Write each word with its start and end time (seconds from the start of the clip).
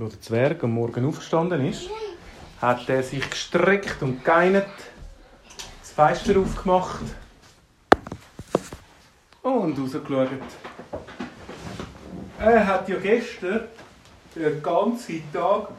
Als 0.00 0.12
der 0.12 0.20
Zwerg 0.20 0.62
am 0.62 0.74
Morgen 0.74 1.06
aufgestanden 1.06 1.66
ist, 1.66 1.90
hat 2.60 2.88
er 2.88 3.02
sich 3.02 3.28
gestreckt 3.28 4.00
und 4.00 4.24
geinert, 4.24 4.68
das 5.80 5.90
Fenster 5.90 6.38
aufgemacht 6.38 7.00
und 9.42 9.76
rausgeschaut. 9.76 10.28
Er 12.38 12.64
hat 12.64 12.88
ja 12.88 12.96
gestern 13.00 13.62
den 14.36 14.62
ganzen 14.62 15.32
Tag 15.32 15.70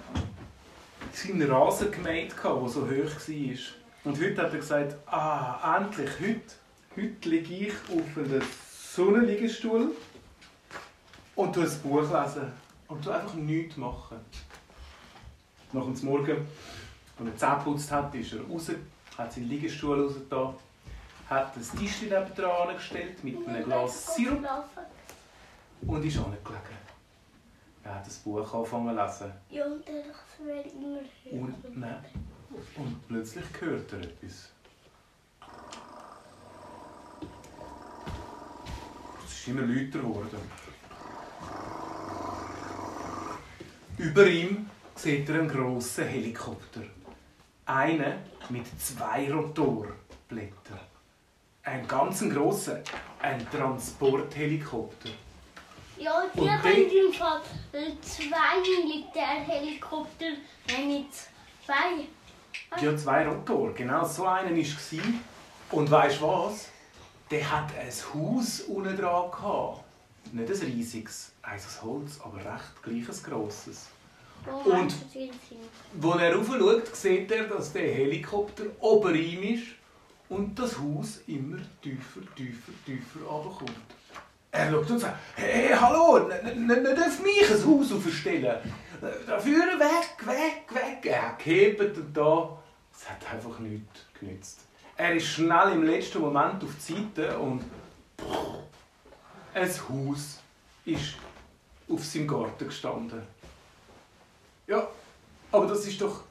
seinen 1.13 1.49
Rasen 1.49 1.89
gemäht, 1.89 2.33
der 2.43 2.67
so 2.67 2.81
hoch 2.81 2.89
war. 2.89 3.57
Und 4.03 4.21
heute 4.21 4.41
hat 4.41 4.51
er 4.51 4.59
gesagt, 4.59 4.95
ah, 5.05 5.77
endlich, 5.77 6.09
heute, 6.19 6.41
heute 6.97 7.29
liege 7.29 7.67
ich 7.67 7.73
auf 7.89 8.17
einem 8.17 8.41
Sonnenliegestuhl 8.69 9.91
und 11.35 11.55
du 11.55 11.61
ein 11.61 11.79
Buch 11.81 12.01
lesen. 12.01 12.68
Und 12.89 13.05
du 13.05 13.11
einfach 13.11 13.35
nichts 13.35 13.77
machen. 13.77 14.17
Nach 15.71 15.83
dem 15.83 16.05
Morgen, 16.05 16.47
als 17.19 17.27
er 17.27 17.37
Zähne 17.37 17.57
geputzt 17.57 17.91
hat, 17.91 18.15
ist 18.15 18.33
er 18.33 18.41
raus, 18.41 18.71
hat 19.15 19.31
seinen 19.31 19.47
Liegestuhl 19.47 20.01
rausgetan, 20.01 20.55
hat 21.29 21.55
ein 21.55 21.79
Tischchen 21.79 22.09
nebenan 22.09 22.67
angestellt 22.67 23.23
mit 23.23 23.47
einem 23.47 23.63
Glas 23.63 24.15
Sirup 24.15 24.43
und 25.85 26.03
ist 26.03 26.17
angelegen. 26.17 26.79
Er 27.83 27.95
hat 27.95 28.07
das 28.07 28.17
Buch 28.17 28.53
angefangen 28.53 28.97
zu 28.97 29.03
lesen. 29.03 29.33
Ja, 29.51 29.65
und 29.65 29.87
dann 29.87 29.95
wird 30.47 30.65
es 30.65 30.73
immer. 30.73 31.41
Und, 31.41 31.79
nein, 31.79 32.05
und 32.75 33.07
plötzlich 33.07 33.45
hört 33.59 33.93
er 33.93 33.99
etwas. 33.99 34.51
Es 39.25 39.33
ist 39.33 39.47
immer 39.47 39.61
lauter 39.61 39.99
geworden. 39.99 40.39
Über 43.99 44.25
ihm 44.27 44.69
sieht 44.95 45.27
er 45.27 45.39
einen 45.41 45.49
grossen 45.49 46.07
Helikopter. 46.07 46.83
Einen 47.65 48.13
mit 48.47 48.65
zwei 48.81 49.29
Rotorblättern. 49.29 50.79
Ein 51.63 51.85
ganz 51.85 52.21
grosser, 52.29 52.81
ein 53.21 53.45
Transporthelikopter. 53.51 55.09
Ja, 55.97 56.23
die 56.33 56.39
Und 56.39 56.49
haben 56.49 56.71
im 56.71 57.13
Fall 57.13 57.41
zwei 58.01 58.61
Militärhelikopter 58.61 60.31
mit 60.77 61.07
zwei. 61.65 62.81
Ja, 62.81 62.95
zwei 62.95 63.27
Rotor. 63.27 63.73
Genau 63.73 64.05
so 64.05 64.25
einen 64.25 64.55
war 64.55 64.61
es. 64.61 64.93
Und 65.71 65.91
weißt 65.91 66.21
du 66.21 66.25
was? 66.25 66.69
Der 67.29 67.51
hat 67.51 67.69
ein 67.77 67.91
Haus 68.13 68.61
unten 68.61 68.95
dran. 68.95 69.29
gehabt. 69.29 69.88
Nicht 70.31 70.49
ein 70.51 70.59
riesiges, 70.71 71.31
eins 71.41 71.65
aus 71.65 71.81
Holz, 71.83 72.19
aber 72.23 72.37
recht 72.37 72.83
gleiches 72.83 73.23
grosses. 73.23 73.87
Wo 74.45 74.69
Und-? 74.71 74.93
Als 76.01 76.21
er 76.21 76.35
rauf 76.35 76.47
schaut, 76.47 76.95
sieht 76.95 77.31
er, 77.31 77.43
dass 77.45 77.73
der 77.73 77.91
Helikopter 77.93 78.63
ober 78.79 79.11
ihm 79.13 79.43
ist 79.55 79.67
und 80.29 80.57
das 80.57 80.77
Haus 80.79 81.19
immer 81.27 81.57
tiefer, 81.81 82.21
tiefer, 82.35 82.71
tiefer 82.85 83.25
runterkommt. 83.27 83.71
Er 84.51 84.71
schaut 84.71 84.89
und 84.89 84.99
sagt, 84.99 85.17
hey, 85.35 85.69
hallo, 85.75 86.17
n- 86.29 86.31
n- 86.31 86.69
n- 86.69 86.83
darf 86.95 87.21
mich 87.21 87.49
ein 87.49 87.65
Haus 87.65 87.91
aufstellen? 87.91 88.57
Dafür 89.27 89.79
weg, 89.79 90.25
weg, 90.25 90.63
weg. 90.73 91.05
Er 91.05 91.21
hat 91.29 91.39
gehebt 91.39 91.97
und 91.97 92.15
da. 92.17 92.57
Es 92.93 93.09
hat 93.09 93.33
einfach 93.33 93.59
nichts 93.59 94.05
genützt. 94.19 94.59
Er 94.97 95.15
ist 95.15 95.27
schnell 95.27 95.71
im 95.73 95.83
letzten 95.83 96.19
Moment 96.19 96.63
auf 96.63 96.71
die 96.87 96.93
Seite 96.93 97.37
und 97.39 97.63
ein 99.53 99.69
Haus 99.69 100.39
ist 100.85 101.15
auf 101.89 102.03
seinem 102.05 102.27
Garten 102.27 102.65
gestanden. 102.65 103.21
Ja, 104.67 104.87
aber 105.51 105.67
das 105.67 105.85
ist 105.87 105.99
doch. 106.01 106.23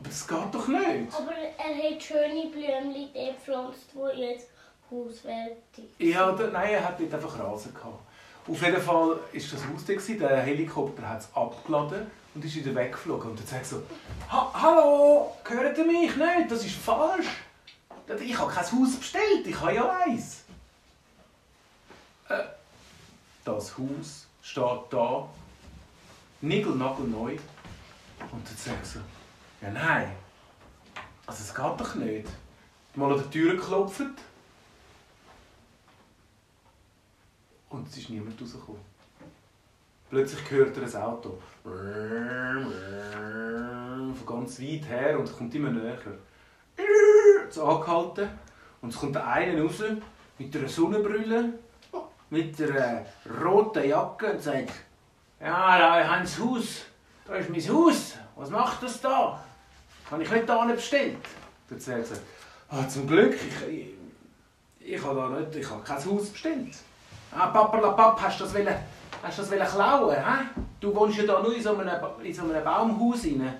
Aber 0.00 0.08
das 0.08 0.26
geht 0.26 0.38
doch 0.54 0.68
nicht. 0.68 1.14
Aber 1.14 1.32
er 1.32 1.90
hat 1.90 2.02
schöne 2.02 2.46
Blümchen 2.50 3.12
gepflanzt, 3.12 3.86
die 3.94 4.20
jetzt 4.20 4.48
hauswertig 4.90 5.84
Ja, 5.98 6.32
da, 6.32 6.48
nein, 6.48 6.70
er 6.72 6.84
hat 6.84 7.00
dort 7.00 7.14
einfach 7.14 7.38
Rasen 7.38 7.72
gehabt. 7.72 8.00
Auf 8.46 8.60
jeden 8.60 8.82
Fall 8.82 9.08
war 9.08 9.18
das 9.32 9.52
Haus 9.52 9.86
da, 9.86 10.28
der 10.28 10.42
Helikopter 10.42 11.08
hat 11.08 11.20
es 11.20 11.28
abgeladen 11.34 12.06
und 12.34 12.44
ist 12.44 12.56
wieder 12.56 12.74
weggeflogen. 12.74 13.30
Und 13.30 13.40
dann 13.40 13.46
sagt 13.46 13.64
so, 13.64 13.82
ha 14.30 14.50
«Hallo, 14.52 15.32
hört 15.44 15.78
ihr 15.78 15.86
mich 15.86 16.14
nicht? 16.14 16.50
Das 16.50 16.64
ist 16.66 16.74
falsch. 16.74 17.28
Ich 18.20 18.38
habe 18.38 18.52
kein 18.52 18.64
Haus 18.64 18.96
bestellt, 18.96 19.46
ich 19.46 19.58
habe 19.58 19.74
ja 19.74 19.98
eins.» 20.04 20.44
äh, 22.28 22.44
Das 23.44 23.76
Haus 23.76 24.26
steht 24.42 24.82
da, 24.90 25.28
nigelnagelneu. 26.40 27.36
Und 28.32 28.48
dann 28.48 28.56
sagt 28.56 28.86
so, 28.86 29.00
«Ja, 29.60 29.70
nein, 29.70 30.10
also 31.26 31.42
es 31.42 31.54
geht 31.54 31.80
doch 31.80 31.94
nicht.» 31.96 32.28
Mal 32.96 33.12
an 33.12 33.18
der 33.18 33.30
Tür 33.30 33.56
geklopft 33.56 34.02
Und 37.74 37.88
es 37.88 37.96
ist 37.96 38.10
niemand 38.10 38.40
rausgekommen. 38.40 38.80
Plötzlich 40.08 40.48
hört 40.48 40.76
er 40.76 40.84
ein 40.84 40.96
Auto. 41.02 41.38
Von 44.14 44.26
ganz 44.26 44.60
weit 44.60 44.88
her 44.88 45.18
und 45.18 45.28
es 45.28 45.36
kommt 45.36 45.52
immer 45.56 45.70
näher. 45.70 45.98
So 47.50 47.64
angehalten. 47.64 48.28
Und 48.80 48.90
es 48.90 48.96
kommt 48.96 49.16
einer 49.16 49.60
raus 49.60 49.82
mit 50.38 50.56
einer 50.56 50.68
Sonnenbrille, 50.68 51.58
mit 52.34 52.60
einer 52.60 53.06
roten 53.42 53.88
Jacke 53.88 54.32
und 54.32 54.42
sagt: 54.42 54.72
Ja, 55.40 55.78
da 55.78 56.08
haben 56.08 56.26
Sie 56.26 56.36
das 56.36 56.44
Haus. 56.44 56.66
Da 57.26 57.36
ist 57.36 57.48
mein 57.48 57.60
Haus. 57.60 58.14
Was 58.36 58.50
macht 58.50 58.82
das 58.82 59.00
da? 59.00 59.40
Habe 60.10 60.22
ich 60.22 60.30
nicht 60.30 60.48
da 60.48 60.64
bestellt. 60.64 61.16
Dann 61.70 61.80
sagt 61.80 62.10
er: 62.10 62.76
ah, 62.76 62.88
Zum 62.88 63.06
Glück, 63.06 63.34
ich, 63.34 63.68
ich, 63.68 64.94
ich 64.94 65.02
habe 65.02 65.20
da 65.20 65.28
nicht, 65.28 65.56
ich 65.56 65.70
habe 65.70 65.82
kein 65.82 66.04
Haus 66.04 66.28
bestellt. 66.28 66.74
Ah, 67.32 67.46
Paperlapap, 67.46 68.20
hast 68.20 68.40
du 68.40 68.44
das, 68.44 68.54
wollen, 68.54 68.74
hast 69.22 69.38
du 69.38 69.42
das 69.42 69.50
wollen 69.50 69.66
klauen? 69.66 70.16
Hä? 70.16 70.60
Du 70.80 70.94
wohnst 70.94 71.18
ja 71.18 71.24
da 71.24 71.40
nur 71.40 71.54
in 71.54 71.62
so 71.62 71.76
einem, 71.76 71.88
in 72.22 72.34
so 72.34 72.42
einem 72.42 72.62
Baumhaus 72.62 73.24
rein. 73.24 73.54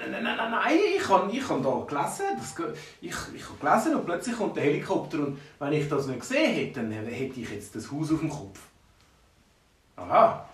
Nein, 0.00 0.22
nein, 0.22 0.36
nein, 0.36 0.50
nein, 0.50 0.78
ich 0.96 1.08
habe 1.08 1.30
ich 1.30 1.46
hab 1.46 1.62
da 1.62 1.84
gelesen. 1.86 2.24
Das, 2.38 2.54
ich, 3.02 3.14
ich 3.34 3.44
habe 3.48 3.58
gelesen 3.60 3.94
und 3.96 4.06
plötzlich 4.06 4.36
kommt 4.36 4.56
der 4.56 4.64
Helikopter 4.64 5.18
und 5.18 5.38
wenn 5.58 5.72
ich 5.74 5.88
das 5.88 6.06
nicht 6.06 6.20
gesehen 6.20 6.54
hätte, 6.54 6.80
dann 6.80 6.92
hätte 6.92 7.40
ich 7.40 7.50
jetzt 7.50 7.74
das 7.74 7.90
Haus 7.92 8.10
auf 8.10 8.20
dem 8.20 8.30
Kopf. 8.30 8.60
Aha. 9.96 10.48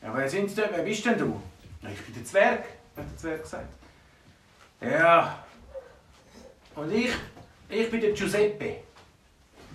Ja, 0.00 0.16
wer 0.16 0.28
sind 0.28 0.56
denn? 0.56 0.70
Wer 0.70 0.84
bist 0.84 1.04
denn 1.04 1.18
du? 1.18 1.40
Ja, 1.82 1.88
ich 1.90 2.00
bin 2.02 2.14
der 2.14 2.24
Zwerg, 2.24 2.64
hat 2.96 3.04
der 3.10 3.16
Zwerg 3.16 3.42
gesagt. 3.42 3.68
Ja. 4.80 5.44
Und 6.76 6.92
ich, 6.92 7.10
ich 7.68 7.90
bin 7.90 8.00
der 8.00 8.12
Giuseppe. 8.12 8.76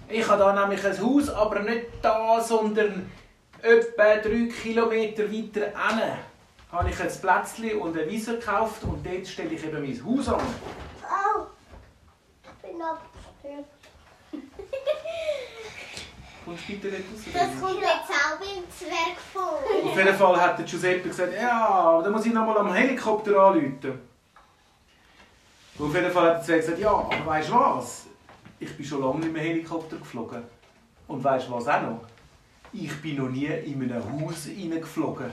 Ich 0.07 0.27
habe 0.27 0.39
da 0.39 0.53
nämlich 0.61 0.85
ein 0.85 1.01
Haus, 1.01 1.29
aber 1.29 1.59
nicht 1.59 1.87
da, 2.01 2.39
sondern 2.39 3.11
etwa 3.61 4.15
drei 4.15 4.47
Kilometer 4.61 5.23
weiter 5.23 5.27
hinten. 5.27 5.63
Habe 6.73 6.89
ich 6.89 6.99
ein 6.99 7.07
Plätzchen 7.07 7.79
und 7.79 7.95
eine 7.95 8.09
Wiese 8.09 8.39
gekauft 8.39 8.83
und 8.83 9.05
dort 9.05 9.27
stelle 9.27 9.51
ich 9.51 9.63
eben 9.63 9.79
mein 9.79 10.05
Haus 10.17 10.27
an. 10.27 10.41
Au! 11.03 11.45
Ich 12.43 12.67
bin 12.67 12.81
abgestürzt. 12.81 13.69
Und 16.45 16.67
bitte 16.67 16.87
nicht 16.87 17.03
raus. 17.03 17.21
Das 17.31 17.61
kommt 17.61 17.79
jetzt 17.79 18.09
auch 18.09 18.37
beim 18.37 18.69
Zwerg 18.69 19.17
vor. 19.31 19.59
Auf 19.85 19.97
jeden 19.97 20.13
Fall 20.13 20.41
hat 20.41 20.57
der 20.57 20.65
Giuseppe 20.65 21.07
gesagt, 21.07 21.33
ja, 21.33 22.01
dann 22.03 22.11
muss 22.11 22.25
ich 22.25 22.33
noch 22.33 22.45
mal 22.45 22.57
am 22.57 22.73
Helikopter 22.73 23.39
anrufen. 23.39 24.01
Und 25.77 25.87
auf 25.87 25.95
jeden 25.95 26.11
Fall 26.11 26.25
hat 26.25 26.37
der 26.39 26.43
Zwerg 26.43 26.61
gesagt, 26.61 26.79
ja, 26.79 26.91
aber 26.91 27.25
weißt 27.25 27.47
du 27.47 27.53
was? 27.53 28.07
Ich 28.59 28.75
bin 28.75 28.85
schon 28.85 29.01
lange 29.01 29.19
nicht 29.19 29.31
mehr 29.31 29.43
Helikopter 29.43 29.95
geflogen. 29.95 30.43
Und 31.07 31.23
weißt 31.23 31.47
du 31.47 31.53
was 31.53 31.67
auch 31.67 31.81
noch? 31.81 32.01
Ich 32.73 33.01
bin 33.01 33.17
noch 33.17 33.29
nie 33.29 33.45
in 33.45 33.81
einem 33.83 34.21
Haus 34.21 34.45
hineingeflogen. 34.45 35.31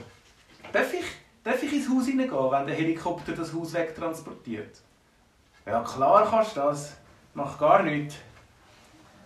Darf 0.72 0.95
ich, 0.95 1.07
darf 1.45 1.63
ich 1.63 1.72
ins 1.72 1.89
Haus 1.89 2.07
hineingehen, 2.07 2.51
wenn 2.51 2.66
der 2.66 2.77
Helikopter 2.77 3.33
das 3.33 3.53
Haus 3.53 3.72
wegtransportiert? 3.72 4.81
Ja, 5.66 5.83
klar 5.83 6.27
kannst 6.28 6.57
du 6.57 6.60
das. 6.60 6.97
Mach 7.34 7.59
gar 7.59 7.83
nichts. 7.83 8.16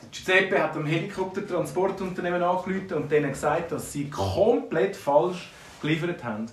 Der 0.02 0.08
Giuseppe 0.11 0.62
hat 0.62 0.75
dem 0.75 0.87
Helikoptertransportunternehmen 0.87 2.43
angerufen 2.43 2.94
und 2.94 3.11
denen 3.11 3.31
gesagt, 3.31 3.72
dass 3.72 3.93
sie 3.93 4.11
komplett 4.11 4.96
falsch 4.96 5.50
geliefert 5.81 6.22
haben. 6.22 6.46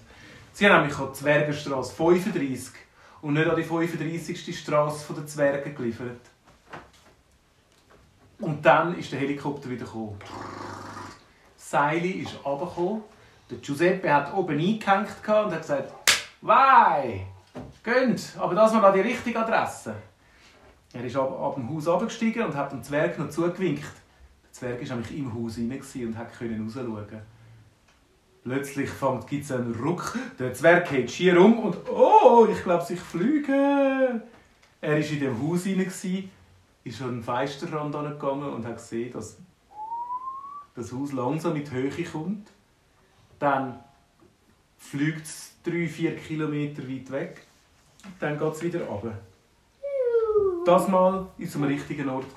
Sie 0.53 0.67
haben 0.67 0.81
nämlich 0.81 0.97
an 0.97 1.09
die 1.09 1.19
Zwergenstrasse 1.19 1.93
35 1.95 2.73
und 3.21 3.33
nicht 3.33 3.47
an 3.47 3.55
die 3.55 3.63
35. 3.63 4.57
Straße 4.57 5.13
der 5.13 5.27
Zwerge 5.27 5.73
geliefert. 5.73 6.21
Und 8.39 8.65
dann 8.65 8.97
ist 8.97 9.11
der 9.11 9.19
Helikopter 9.19 9.69
wieder 9.69 9.85
gekommen. 9.85 10.17
Seili 11.55 12.11
ist 12.23 12.43
runtergekommen. 12.43 13.03
Der 13.51 13.59
Giuseppe 13.59 14.13
hat 14.13 14.33
oben 14.33 14.57
eingehängt 14.57 15.09
und 15.27 15.51
hat 15.51 15.61
gesagt, 15.61 15.93
«Wei, 16.39 17.27
gönnt, 17.83 18.33
aber 18.39 18.55
das 18.55 18.71
mal 18.73 18.93
die 18.93 19.01
richtige 19.01 19.39
Adresse.» 19.39 19.93
Er 20.93 21.03
ist 21.03 21.15
ab, 21.17 21.37
ab 21.39 21.55
dem 21.55 21.69
Haus 21.69 21.87
abgestiegen 21.87 22.45
und 22.45 22.55
hat 22.55 22.71
dem 22.71 22.81
Zwerg 22.81 23.19
noch 23.19 23.29
zugewinkt. 23.29 23.83
Der 23.83 24.51
Zwerg 24.51 24.89
war 24.89 24.95
nämlich 24.95 25.17
im 25.17 25.33
Haus 25.33 25.57
rein 25.57 25.71
und 25.71 26.15
konnte 26.15 26.81
rausschauen. 26.81 27.21
Plötzlich 28.43 28.89
gibt 29.29 29.43
es 29.43 29.51
einen 29.51 29.75
Ruck. 29.75 30.17
Der 30.39 30.53
Zwerg 30.53 30.89
geht 30.89 31.11
schier 31.11 31.39
um 31.39 31.59
und 31.59 31.77
oh, 31.89 32.47
ich 32.51 32.63
glaube, 32.63 32.85
ich 32.89 32.99
fliege. 32.99 34.21
Er 34.81 34.91
war 34.91 34.97
in 34.97 35.19
dem 35.19 35.41
Haus 35.41 35.63
hinein, 35.63 35.91
ist 36.83 37.01
an 37.01 37.11
den 37.11 37.23
Feisterrand 37.23 37.93
gegangen 37.93 38.53
und 38.53 38.65
hat 38.65 38.77
gesehen, 38.77 39.13
dass 39.13 39.37
das 40.73 40.91
Haus 40.91 41.11
langsam 41.11 41.55
in 41.55 41.65
die 41.65 41.71
Höhe 41.71 42.03
kommt. 42.05 42.49
Dann 43.41 43.79
fliegt 44.77 45.25
es 45.25 45.55
drei, 45.63 45.87
vier 45.87 46.15
Kilometer 46.15 46.87
weit 46.87 47.11
weg. 47.11 47.47
Dann 48.19 48.37
geht 48.37 48.53
es 48.53 48.61
wieder 48.61 48.81
runter. 48.81 49.17
Das 50.63 50.87
Mal 50.87 51.25
es 51.39 51.55
am 51.55 51.63
richtigen 51.63 52.07
Ort. 52.09 52.27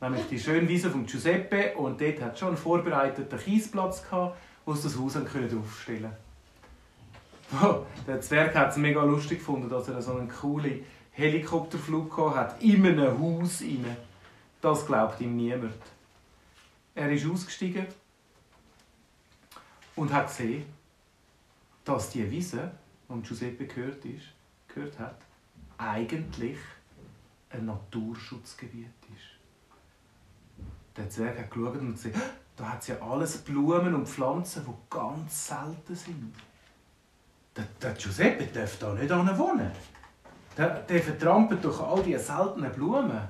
Nämlich 0.00 0.26
die 0.30 0.38
schöne 0.38 0.66
Wiese 0.66 0.90
von 0.90 1.04
Giuseppe. 1.04 1.74
Und 1.74 2.00
dort 2.00 2.22
hat 2.22 2.38
schon 2.38 2.48
einen 2.48 2.56
vorbereiteten 2.56 3.38
Kiesplatz, 3.38 4.02
gehabt, 4.02 4.38
wo 4.64 4.72
sie 4.72 4.84
das 4.84 4.98
Haus 4.98 5.16
aufstellen 5.16 6.12
konnte. 7.60 7.86
Der 8.06 8.20
Zwerg 8.22 8.54
hat 8.54 8.70
es 8.70 8.78
mega 8.78 9.02
lustig 9.04 9.40
gefunden, 9.40 9.68
dass 9.68 9.86
er 9.88 10.00
so 10.00 10.12
einen 10.12 10.30
coolen 10.30 10.82
Helikopterflug 11.12 12.16
hat 12.34 12.62
in 12.62 12.86
einem 12.86 13.20
Haus 13.20 13.60
rein. 13.60 13.84
Das 14.62 14.86
glaubt 14.86 15.20
ihm 15.20 15.36
niemand. 15.36 15.74
Er 16.94 17.12
ist 17.12 17.26
ausgestiegen 17.26 17.86
und 19.96 20.12
hat 20.12 20.28
gesehen, 20.28 20.66
dass 21.84 22.10
die 22.10 22.30
Wiese, 22.30 22.70
die 23.08 23.22
Giuseppe 23.22 23.66
gehört, 23.66 24.04
ist, 24.04 24.26
gehört 24.68 24.98
hat, 24.98 25.16
eigentlich 25.78 26.58
ein 27.50 27.66
Naturschutzgebiet 27.66 28.86
ist. 29.14 29.36
Der 30.96 31.08
Zwerg 31.08 31.38
hat 31.38 31.50
geschaut 31.50 31.78
und 31.78 31.92
gesehen, 31.92 32.14
da 32.56 32.72
hat 32.72 32.80
es 32.80 32.88
ja 32.88 33.00
alles 33.00 33.38
Blumen 33.38 33.94
und 33.94 34.08
Pflanzen, 34.08 34.64
die 34.66 34.94
ganz 34.94 35.48
selten 35.48 35.94
sind. 35.94 36.34
Der, 37.54 37.64
der 37.80 37.92
Giuseppe 37.92 38.46
darf 38.46 38.78
da 38.78 38.94
nicht 38.94 39.10
wohnen. 39.10 39.70
Der, 40.56 40.80
der 40.80 41.02
vertrampelt 41.02 41.62
durch 41.62 41.80
all 41.80 42.02
diese 42.02 42.18
seltenen 42.18 42.72
Blumen. 42.72 43.20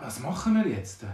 Was 0.00 0.20
machen 0.20 0.54
wir 0.54 0.66
jetzt? 0.66 1.04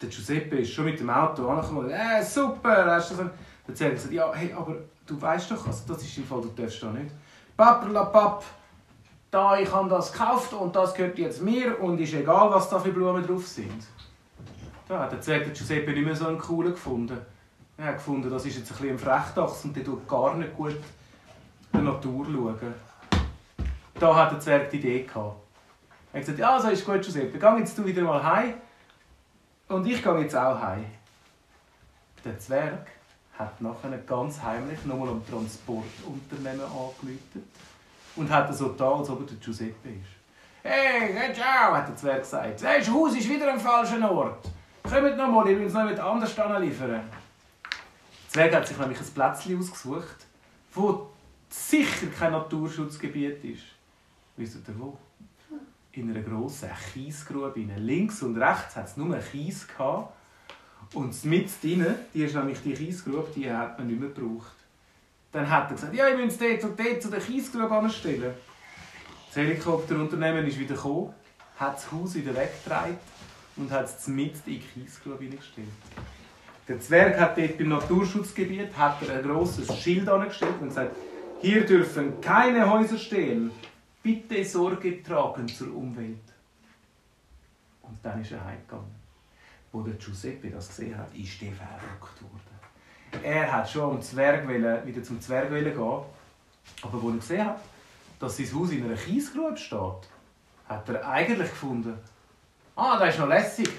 Der 0.00 0.08
Giuseppe 0.10 0.58
ist 0.58 0.72
schon 0.72 0.84
mit 0.84 1.00
dem 1.00 1.08
Auto 1.08 1.48
angekommen. 1.48 1.90
Äh, 1.90 2.22
super! 2.22 2.84
Hast 2.86 3.12
du 3.12 3.14
so... 3.16 3.30
Der 3.66 3.74
Zwerg 3.74 3.94
gesagt, 3.94 4.12
ja, 4.12 4.32
hey, 4.32 4.52
aber 4.52 4.76
du 5.06 5.20
weißt 5.20 5.50
doch, 5.50 5.66
also 5.66 5.82
das 5.88 6.02
ist 6.02 6.18
im 6.18 6.24
Fall, 6.24 6.40
du 6.40 6.48
darfst 6.48 6.82
da 6.82 6.90
nicht. 6.90 7.10
Papp, 7.56 8.44
da 9.30 9.58
ich 9.58 9.72
habe 9.72 9.88
das 9.88 10.12
gekauft 10.12 10.52
und 10.52 10.76
das 10.76 10.94
gehört 10.94 11.18
jetzt 11.18 11.42
mir 11.42 11.80
und 11.80 11.98
ist 11.98 12.14
egal, 12.14 12.50
was 12.50 12.68
da 12.68 12.78
für 12.78 12.92
Blumen 12.92 13.26
drauf 13.26 13.46
sind. 13.46 13.84
Da 14.86 15.00
hat 15.00 15.12
der 15.12 15.20
Zwerg 15.20 15.52
Giuseppe 15.52 15.90
nicht 15.90 16.04
mehr 16.04 16.14
so 16.14 16.28
einen 16.28 16.38
coolen 16.38 16.72
gefunden. 16.72 17.18
Er 17.76 17.86
hat 17.86 17.94
gefunden, 17.96 18.30
das 18.30 18.46
ist 18.46 18.58
jetzt 18.58 18.70
ein 18.70 18.76
bisschen 18.76 18.90
ein 18.90 18.98
Frechdachs 18.98 19.64
und 19.64 19.74
der 19.74 19.84
tut 19.84 20.06
gar 20.06 20.34
nicht 20.34 20.56
gut 20.56 20.76
der 21.72 21.80
Natur 21.82 22.24
schauen. 22.24 22.74
Da 23.98 24.14
hat 24.14 24.32
der 24.32 24.40
Zwerg 24.40 24.70
die 24.70 24.76
Idee 24.76 25.02
gehabt. 25.02 25.36
Er 26.12 26.20
hat 26.20 26.26
gesagt, 26.26 26.38
ja, 26.38 26.60
so 26.60 26.68
ist 26.68 26.86
gut, 26.86 27.02
Giuseppe, 27.02 27.38
geh 27.38 27.58
jetzt 27.58 27.76
du 27.76 27.84
wieder 27.84 28.02
mal 28.02 28.22
heim 28.22 28.54
und 29.68 29.86
ich 29.86 30.02
gehe 30.02 30.18
jetzt 30.20 30.36
auch 30.36 30.60
heim. 30.60 30.86
Der 32.24 32.38
Zwerg 32.38 32.88
hat 33.38 33.60
nachher 33.60 33.96
ganz 34.06 34.40
heimlich 34.42 34.84
nochmal 34.84 35.10
am 35.10 35.26
Transportunternehmen 35.26 36.62
angerufen 36.62 37.50
und 38.16 38.30
hat 38.30 38.54
so 38.54 38.70
da, 38.70 38.92
als 38.92 39.10
ob 39.10 39.20
er 39.20 39.26
der 39.26 39.36
Giuseppe 39.36 39.88
ist. 39.88 40.16
Hey, 40.62 41.32
ciao, 41.32 41.74
hat 41.74 41.88
der 41.88 41.96
Zwerg 41.96 42.20
gesagt. 42.20 42.62
Das 42.62 42.90
Haus 42.90 43.16
ist 43.16 43.28
wieder 43.28 43.52
am 43.52 43.60
falschen 43.60 44.02
Ort. 44.02 44.48
Kommt 44.82 45.16
noch 45.16 45.28
mal, 45.28 45.48
ich 45.48 45.58
will 45.58 45.66
es 45.66 45.72
noch 45.72 45.84
mit 45.84 45.98
anders 45.98 46.36
liefern. 46.60 46.90
Der 46.90 47.02
Zwerg 48.28 48.54
hat 48.54 48.66
sich 48.66 48.78
nämlich 48.78 48.98
ein 48.98 49.06
Plätzchen 49.06 49.58
ausgesucht, 49.58 50.26
wo 50.72 51.10
sicher 51.48 52.06
kein 52.18 52.32
Naturschutzgebiet 52.32 53.44
ist. 53.44 53.62
Wisst 54.36 54.56
ihr 54.68 54.78
wo? 54.78 54.98
In 55.96 56.10
einer 56.10 56.20
grossen 56.20 56.68
Kiesgrube. 56.92 57.58
Links 57.78 58.22
und 58.22 58.36
rechts 58.36 58.76
hat 58.76 58.86
es 58.86 58.98
nur 58.98 59.16
Kies 59.16 59.66
gehabt. 59.66 60.12
Und 60.92 61.24
mit 61.24 61.50
drinnen, 61.62 61.94
die 62.12 62.24
ist 62.24 62.34
nämlich 62.34 62.60
die 62.60 62.74
Kiesgrube, 62.74 63.28
die 63.34 63.50
hat 63.50 63.78
man 63.78 63.88
nicht 63.88 63.98
mehr 63.98 64.10
gebraucht. 64.10 64.52
Dann 65.32 65.48
hat 65.50 65.70
er 65.70 65.74
gesagt, 65.74 65.94
ja, 65.94 66.06
ich 66.08 66.22
muss 66.22 66.36
dort 66.36 66.62
und 66.64 66.78
dort 66.78 67.02
zu 67.02 67.08
der 67.08 67.20
Kiesgrube 67.20 67.74
anstellen. 67.74 68.34
Das 69.28 69.36
Helikopterunternehmen 69.36 70.46
ist 70.46 70.58
wieder 70.58 70.74
gekommen, 70.74 71.14
hat 71.58 71.76
das 71.76 71.90
Haus 71.90 72.14
wieder 72.14 72.34
weggetragen 72.34 72.98
und 73.56 73.70
hat 73.70 73.86
es 73.86 74.06
mit 74.06 74.34
in 74.34 74.40
die 74.44 74.58
Kiesgrube 74.58 75.24
hineingestellt. 75.24 75.68
Der 76.68 76.78
Zwerg 76.78 77.18
hat 77.18 77.38
dort 77.38 77.56
beim 77.56 77.68
Naturschutzgebiet 77.68 78.76
hat 78.76 79.02
er 79.02 79.16
ein 79.16 79.22
grosses 79.22 79.74
Schild 79.78 80.06
angestellt 80.10 80.56
und 80.60 80.68
gesagt, 80.68 80.94
hier 81.40 81.64
dürfen 81.64 82.20
keine 82.20 82.70
Häuser 82.70 82.98
stehen. 82.98 83.50
Bitte 84.06 84.44
Sorge 84.44 85.02
tragen 85.02 85.48
zur 85.48 85.74
Umwelt. 85.74 86.32
Und 87.82 87.98
dann 88.04 88.22
ist 88.22 88.30
er 88.30 88.44
heimgegangen. 88.44 88.94
Wo 89.72 89.82
der 89.82 89.94
Giuseppe 89.94 90.48
das 90.48 90.68
gesehen 90.68 90.96
hat, 90.96 91.12
ist 91.12 91.42
er 91.42 91.50
verrückt 91.50 92.22
worden. 92.22 93.20
Er 93.24 93.52
hat 93.52 93.68
schon 93.68 93.96
am 93.96 94.00
Zwerg 94.00 94.48
wieder 94.48 95.02
zum 95.02 95.20
Zwerg 95.20 95.50
gehen, 95.50 95.76
aber 95.76 96.04
als 96.94 97.04
er 97.04 97.12
gesehen 97.16 97.46
hat, 97.46 97.60
dass 98.20 98.36
sein 98.36 98.54
Haus 98.54 98.70
in 98.70 98.84
einer 98.84 98.94
Kiesgrube 98.94 99.56
steht, 99.56 100.08
hat 100.68 100.88
er 100.88 101.08
eigentlich 101.08 101.50
gefunden, 101.50 101.98
ah, 102.76 103.00
das 103.00 103.14
ist 103.14 103.18
noch 103.18 103.28
lässig. 103.28 103.70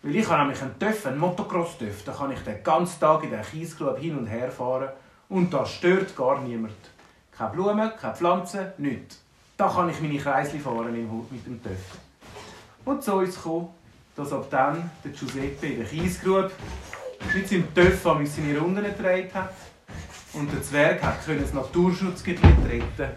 Weil 0.00 0.14
ich 0.14 0.28
habe 0.28 0.42
nämlich 0.42 0.62
einen 0.62 0.78
Töff, 0.78 1.06
einen 1.06 1.18
Motocross-Töff, 1.18 2.04
da 2.04 2.12
kann 2.12 2.30
ich 2.30 2.40
den 2.44 2.62
ganzen 2.62 3.00
Tag 3.00 3.24
in 3.24 3.30
der 3.30 3.42
Kiesgrube 3.42 3.98
hin 3.98 4.16
und 4.16 4.28
her 4.28 4.52
fahren 4.52 4.90
und 5.28 5.52
das 5.52 5.72
stört 5.72 6.14
gar 6.14 6.40
niemand. 6.40 6.76
Keine 7.32 7.50
Blumen, 7.50 7.90
keine 8.00 8.14
Pflanzen, 8.14 8.72
nichts. 8.78 9.25
Da 9.56 9.68
kann 9.68 9.88
ich 9.88 10.00
meine 10.00 10.18
Kreisli 10.18 10.58
fahren 10.58 10.92
mit 11.30 11.46
dem 11.46 11.62
Töff. 11.62 11.98
Und 12.84 13.02
so 13.02 13.20
ist 13.20 13.30
es 13.30 13.36
gekommen, 13.36 13.68
dass 14.14 14.32
ab 14.32 14.46
dann 14.50 14.90
der 15.02 15.12
Giuseppe 15.12 15.66
in 15.66 15.78
der 15.78 15.86
Kiesgrube 15.86 16.50
mit 17.34 17.48
seinem 17.48 17.74
Töff 17.74 18.02
seine 18.02 18.58
Runden 18.58 18.84
gedreht 18.84 19.34
hat 19.34 19.54
und 20.34 20.52
der 20.52 20.62
Zwerg 20.62 21.02
hat 21.02 21.18
das 21.26 21.52
Naturschutzgebiet 21.52 22.42
retten 22.68 23.14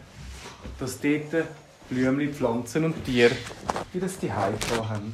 dass 0.79 0.99
dort 0.99 1.45
Blümchen, 1.89 2.33
Pflanzen 2.33 2.85
und 2.85 3.03
Tiere 3.03 3.35
wieder 3.91 4.05
das 4.05 4.19
Zuhause 4.19 4.89
haben. 4.89 5.13